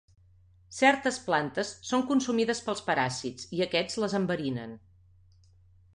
[0.77, 4.75] Certes plantes són consumides pels paràsits i aquests les enverinen.